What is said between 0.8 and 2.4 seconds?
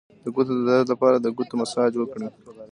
لپاره د ګوتو مساج وکړئ